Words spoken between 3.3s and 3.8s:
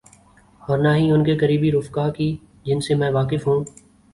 ہوں۔